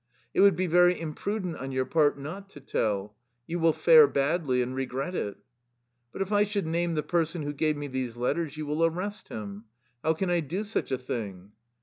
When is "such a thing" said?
10.63-11.51